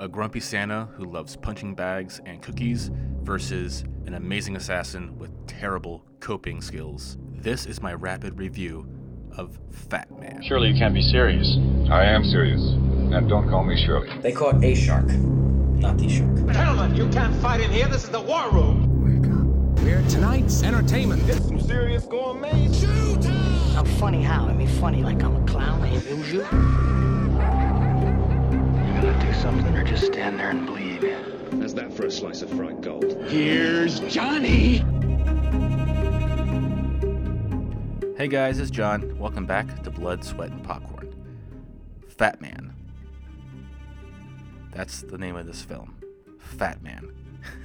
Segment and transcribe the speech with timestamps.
[0.00, 2.90] a grumpy Santa who loves punching bags and cookies
[3.22, 7.16] versus an amazing assassin with terrible coping skills.
[7.32, 8.86] This is my rapid review
[9.36, 10.42] of Fat Man.
[10.42, 11.56] Surely you can't be serious.
[11.90, 12.60] I am serious.
[12.60, 14.10] And don't call me Shirley.
[14.20, 16.34] They caught a shark, not the shark.
[16.52, 17.88] Gentlemen, you can't fight in here.
[17.88, 19.22] This is the war room.
[19.22, 19.84] Wake up.
[19.84, 21.28] We're tonight's entertainment.
[21.28, 23.26] It's some serious gourmet shoot.
[23.76, 24.46] I'm funny how?
[24.46, 27.13] I mean funny like I'm a clown, I amuse you.
[29.14, 31.16] You gonna do something or just stand there and bleed?
[31.60, 33.16] How's that for a slice of fried gold?
[33.28, 34.78] Here's Johnny.
[38.16, 39.16] Hey guys, it's John.
[39.16, 41.14] Welcome back to Blood, Sweat, and Popcorn.
[42.08, 42.74] Fat Man.
[44.72, 45.96] That's the name of this film.
[46.40, 47.12] Fat Man.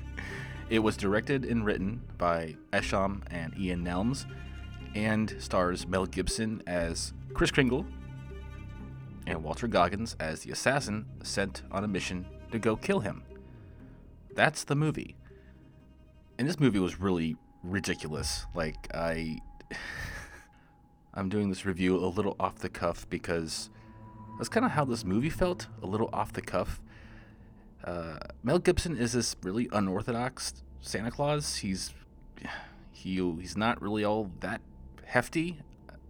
[0.70, 4.26] it was directed and written by Eshom and Ian Nelms
[4.94, 7.84] and stars Mel Gibson as Chris Kringle
[9.26, 13.22] and Walton Goggins as the assassin sent on a mission to go kill him.
[14.34, 15.16] That's the movie.
[16.38, 18.46] And this movie was really ridiculous.
[18.54, 19.38] Like I
[21.14, 23.70] I'm doing this review a little off the cuff because
[24.38, 26.80] that's kind of how this movie felt, a little off the cuff.
[27.84, 31.56] Uh, Mel Gibson is this really unorthodox Santa Claus.
[31.56, 31.92] He's
[32.90, 34.60] he he's not really all that
[35.04, 35.60] hefty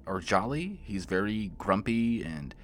[0.06, 0.81] or jolly.
[0.84, 2.55] He's very grumpy and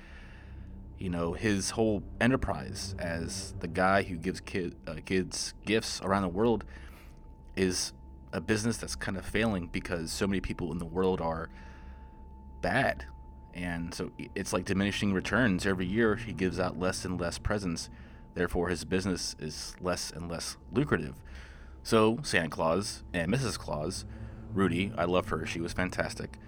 [0.99, 6.23] you know his whole enterprise as the guy who gives kid, uh, kids gifts around
[6.23, 6.65] the world
[7.57, 7.93] is
[8.33, 11.49] a business that's kind of failing because so many people in the world are
[12.61, 13.07] bad.
[13.55, 15.67] And so it's like diminishing returns.
[15.67, 17.89] Every year he gives out less and less presents.
[18.35, 21.15] Therefore his business is less and less lucrative.
[21.83, 24.05] So santa claus and mrs claus
[24.53, 25.47] rudy i love her.
[25.47, 26.39] She was fantastic.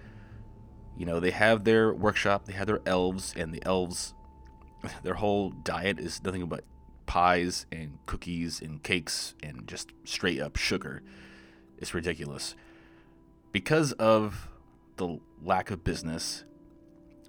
[0.97, 2.45] You know they have their workshop.
[2.45, 4.13] They have their elves and the elves
[5.03, 6.63] their whole diet is nothing but
[7.05, 11.01] pies and cookies and cakes and just straight up sugar.
[11.77, 12.55] It's ridiculous.
[13.51, 14.47] Because of
[14.97, 16.43] the lack of business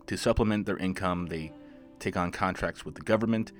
[0.06, 1.53] to supplement their income they
[1.99, 3.53] take on contracts with the government.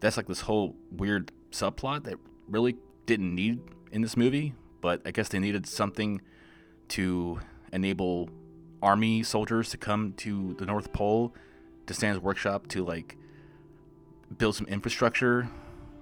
[0.00, 2.16] That's like this whole weird subplot that
[2.48, 3.60] really didn't need
[3.92, 6.20] in this movie but i guess they needed something
[6.88, 7.40] to
[7.72, 8.28] enable
[8.82, 11.34] army soldiers to come to the north pole
[11.86, 13.16] to stan's workshop to like
[14.36, 15.48] build some infrastructure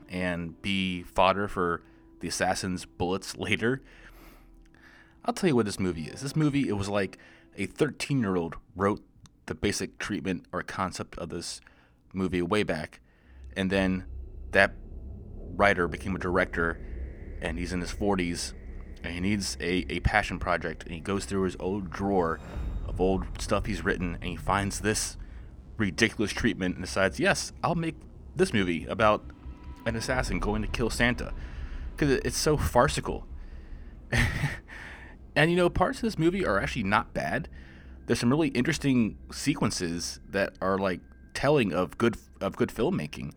[0.09, 1.83] and be fodder for
[2.21, 3.83] the assassin's bullets later
[5.25, 6.21] I'll tell you what this movie is.
[6.21, 7.19] This movie, it was like
[7.57, 9.03] a 13 year old wrote
[9.47, 11.61] the basic treatment or concept of this
[12.13, 13.01] movie way back,
[13.57, 14.05] and then
[14.51, 14.75] that
[15.57, 16.79] writer became a director,
[17.41, 18.53] and he's in his 40s,
[19.03, 22.39] and he needs a, a passion project, and he goes through his old drawer
[22.87, 25.17] of old stuff he's written, and he finds this
[25.79, 27.97] ridiculous treatment and decides, yes, I'll make
[28.37, 29.25] this movie about
[29.87, 31.33] an assassin going to kill Santa.
[31.93, 33.27] Because it's so farcical.
[35.37, 37.49] And you know, parts of this movie are actually not bad.
[38.07, 41.01] There's some really interesting sequences that are like
[41.33, 43.33] telling of good of good filmmaking.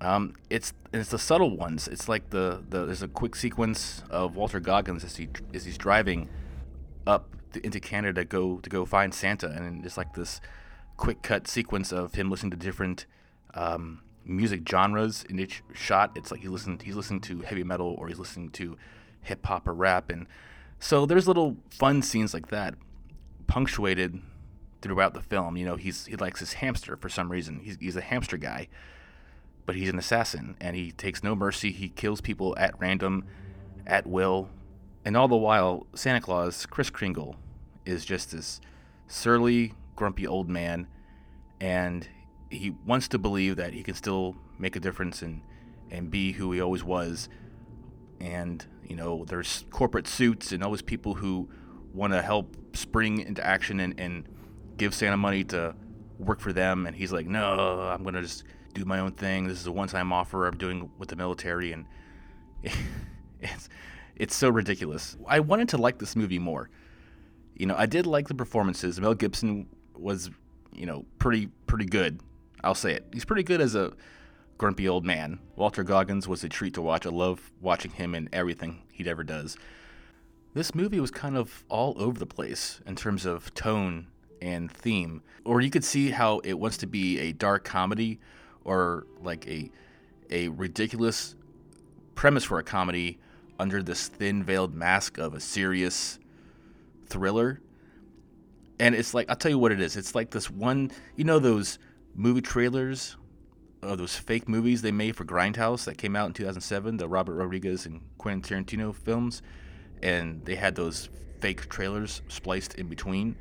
[0.00, 1.88] Um, it's it's the subtle ones.
[1.88, 5.78] It's like the, the there's a quick sequence of Walton Goggins as he as he's
[5.78, 6.28] driving
[7.06, 10.40] up to, into Canada to go to go find Santa, and it's like this
[10.96, 13.06] quick cut sequence of him listening to different
[13.54, 16.12] um, music genres in each shot.
[16.16, 18.76] It's like he's listening he's listening to heavy metal or he's listening to
[19.22, 20.26] hip hop or rap and
[20.78, 22.74] so there's little fun scenes like that,
[23.46, 24.20] punctuated
[24.82, 25.56] throughout the film.
[25.56, 27.60] You know, he's he likes his hamster for some reason.
[27.60, 28.68] He's he's a hamster guy,
[29.66, 31.72] but he's an assassin and he takes no mercy.
[31.72, 33.24] He kills people at random,
[33.86, 34.50] at will,
[35.04, 37.36] and all the while, Santa Claus, Chris Kringle,
[37.84, 38.60] is just this
[39.06, 40.86] surly, grumpy old man,
[41.60, 42.08] and
[42.54, 45.42] he wants to believe that he can still make a difference and
[45.90, 47.28] and be who he always was.
[48.20, 51.48] And you know there's corporate suits and always people who
[51.92, 54.24] want to help spring into action and, and
[54.76, 55.74] give Santa money to
[56.18, 56.86] work for them.
[56.86, 59.46] And he's like no I'm gonna just do my own thing.
[59.46, 61.72] This is a one-time offer I'm doing with the military.
[61.72, 61.86] And
[63.40, 63.68] it's
[64.16, 65.16] it's so ridiculous.
[65.26, 66.70] I wanted to like this movie more.
[67.54, 69.00] You know I did like the performances.
[69.00, 70.30] Mel Gibson was
[70.72, 72.20] you know pretty pretty good
[72.64, 73.92] I'll say it he's pretty good as a
[74.58, 75.40] grumpy old man.
[75.56, 77.06] Walton Goggins was a treat to watch.
[77.06, 79.56] I love watching him in everything he ever does.
[80.54, 84.06] This movie was kind of all over the place in terms of tone
[84.40, 85.22] and theme.
[85.44, 88.20] Or you could see how it wants to be a dark comedy
[88.64, 89.70] or like a
[90.30, 91.34] a ridiculous
[92.14, 93.18] premise for a comedy
[93.58, 96.18] under this thin veiled mask of a serious
[97.06, 97.60] thriller.
[98.78, 99.96] And it's like I'll tell you what it is.
[99.96, 101.78] It's like this one, you know those
[102.14, 103.16] movie trailers
[103.82, 107.34] of those fake movies they made for Grindhouse that came out in 2007, the Robert
[107.34, 109.42] Rodriguez and Quentin Tarantino films,
[110.02, 111.08] and they had those
[111.40, 113.36] fake trailers spliced in between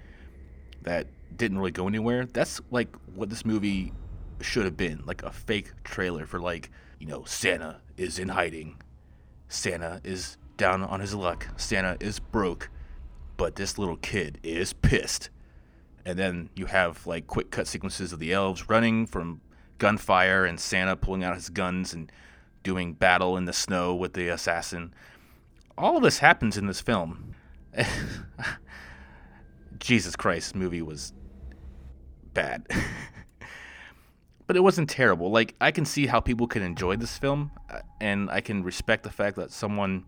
[0.82, 2.26] that didn't really go anywhere.
[2.26, 3.94] That's like what this movie
[4.42, 6.70] should have been, like a fake trailer for like,
[7.00, 8.82] you know, Santa is in hiding.
[9.48, 11.48] Santa is down on his luck.
[11.58, 12.70] Santa is broke,
[13.38, 15.30] but this little kid is pissed.
[16.06, 19.42] And then you have like quick cut sequences of the elves running from
[19.78, 22.12] gunfire and Santa pulling out his guns and
[22.64, 24.94] doing battle in the snow with the assassin.
[25.78, 27.36] All of this happens in this film.
[29.80, 31.14] Jesus Christ, this movie was
[32.34, 32.68] bad.
[34.48, 35.32] but it wasn't terrible.
[35.32, 39.04] Like I can see how people can enjoy this film, uh, and I can respect
[39.04, 40.06] the fact that someone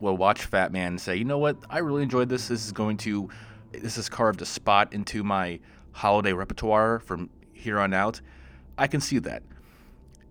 [0.00, 2.48] will watch Fat Man and say, you know what, I really enjoyed this.
[2.48, 3.28] This is going to,
[3.72, 5.60] this has carved a spot into my
[5.92, 8.20] holiday repertoire from here on out.
[8.78, 9.42] I can see that.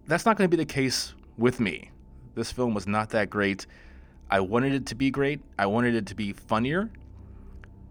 [0.08, 1.92] That's not going to be the case with me.
[2.36, 3.66] This film was not that great.
[4.30, 5.42] I wanted it to be great.
[5.58, 6.90] I wanted it to be funnier.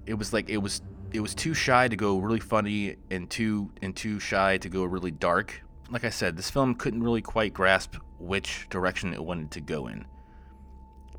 [0.06, 0.82] It was like it was
[1.12, 4.84] it was too shy to go really funny and too and too shy to go
[4.84, 5.62] really dark.
[5.90, 9.86] Like I said, this film couldn't really quite grasp which direction it wanted to go
[9.86, 10.04] in.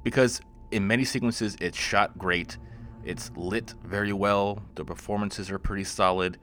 [0.03, 0.41] Because
[0.71, 2.57] in many sequences it's shot great,
[3.05, 6.37] it's lit very well, the performances are pretty solid,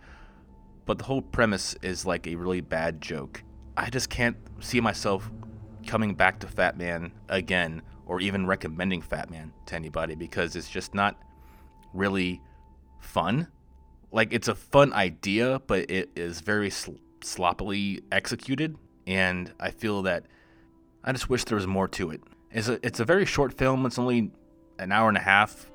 [0.86, 3.42] but the whole premise is like a really bad joke.
[3.76, 5.30] I just can't see myself
[5.86, 10.70] coming back to Fat Man again or even recommending Fat Man to anybody because it's
[10.70, 11.20] just not
[11.92, 12.40] really
[13.00, 13.48] fun.
[14.10, 16.92] Like it's a fun idea, but it is very sl-
[17.22, 18.76] sloppily executed,
[19.06, 20.26] and I feel that
[21.02, 22.20] I just wish there was more to it.
[22.50, 23.86] It's a it's a very short film.
[23.86, 24.30] It's only
[24.78, 25.70] an hour and a half,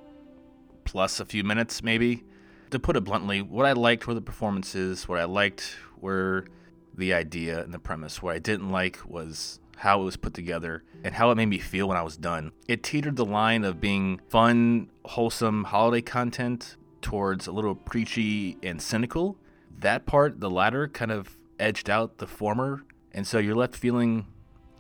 [0.88, 2.24] plus a few minutes maybe.
[2.72, 5.08] To put it bluntly, what I liked were the performances.
[5.08, 6.46] What I liked were
[6.98, 8.22] the idea and the premise.
[8.22, 11.60] What I didn't like was how it was put together, and how it made me
[11.60, 12.52] feel when I was done.
[12.68, 18.82] It teetered the line of being fun, wholesome holiday content towards a little preachy and
[18.82, 19.38] cynical.
[19.80, 24.26] That part, the latter, kind of edged out the former, and so you're left feeling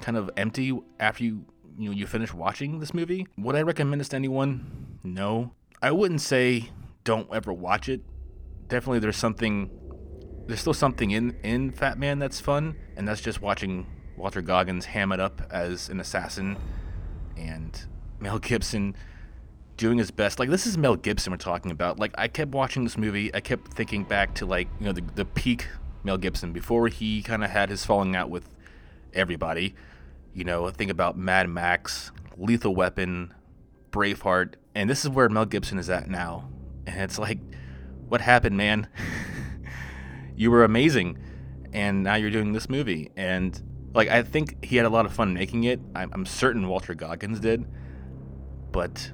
[0.01, 1.45] kind of empty after you
[1.77, 3.27] you know you finish watching this movie.
[3.37, 4.99] Would I recommend this to anyone?
[5.03, 5.53] No.
[5.81, 6.69] I wouldn't say
[7.03, 8.01] don't ever watch it.
[8.67, 9.69] Definitely there's something
[10.47, 13.85] there's still something in in Fat Man that's fun, and that's just watching
[14.15, 16.57] Walton Goggins ham it up as an assassin,
[17.35, 17.85] and
[18.19, 18.95] Mel Gibson
[19.75, 20.39] doing his best.
[20.39, 21.99] Like this is Mel Gibson we're talking about.
[21.99, 25.03] Like I kept watching this movie, I kept thinking back to like you know the
[25.15, 25.67] the peak
[26.03, 28.49] Mel Gibson before he kind of had his falling out with
[29.13, 29.75] everybody.
[30.33, 33.33] You know, think about Mad Max, Lethal Weapon,
[33.97, 36.47] Braveheart, and this is where Mel Gibson is at now.
[36.85, 37.39] And it's like,
[38.07, 38.87] what happened, man?
[40.35, 41.17] you were amazing,
[41.73, 43.59] and now you're doing this movie, and
[43.95, 45.79] like I think he had a lot of fun making it.
[45.95, 47.65] I'm, I'm certain Walton Goggins did,
[48.71, 49.11] but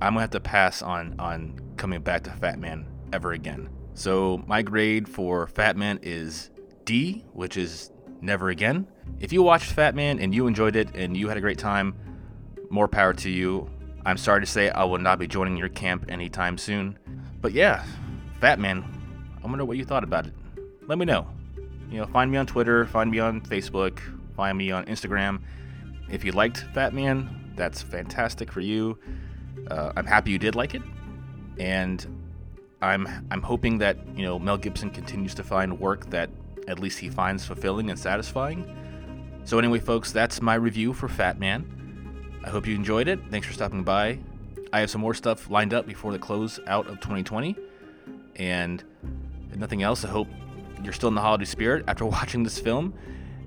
[0.00, 3.68] I'm gonna have to pass on on coming back to Fat Man ever again.
[3.94, 6.50] So my grade for Fat Man is
[6.84, 7.90] D, which is
[8.20, 8.86] never again.
[9.18, 11.96] If you watched Fat Man and you enjoyed it and you had a great time,
[12.70, 13.68] more power to you.
[14.04, 16.98] I'm sorry to say I will not be joining your camp anytime soon.
[17.40, 17.84] But yeah,
[18.40, 18.84] Fat Man,
[19.42, 20.34] I wonder what you thought about it.
[20.86, 21.26] Let me know.
[21.90, 24.00] You know, find me on Twitter, find me on Facebook,
[24.34, 25.40] find me on Instagram.
[26.10, 28.98] If you liked Fat Man, that's fantastic for you.
[29.70, 30.82] Uh, I'm happy you did like it,
[31.58, 32.06] and
[32.82, 36.30] I'm I'm hoping that you know Mel Gibson continues to find work that
[36.68, 38.72] at least he finds fulfilling and satisfying.
[39.44, 41.75] So anyway, folks, that's my review for Fat Man.
[42.46, 43.18] I hope you enjoyed it.
[43.28, 44.20] Thanks for stopping by.
[44.72, 47.56] I have some more stuff lined up before the close out of 2020,
[48.36, 48.84] and
[49.50, 50.28] if nothing else, I hope
[50.82, 52.94] you're still in the holiday spirit after watching this film.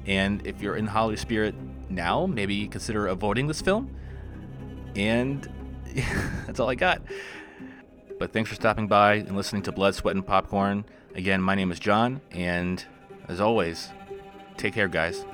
[0.06, 1.56] And if you're in the holiday spirit
[1.89, 3.96] now, maybe consider avoiding this film.
[4.96, 5.48] And
[6.46, 7.01] that's all I got.
[8.18, 10.84] But thanks for stopping by and listening to Blood, Sweat, and Popcorn.
[11.15, 12.84] Again, my name is John, and
[13.29, 13.89] as always,
[14.58, 15.25] take care, guys.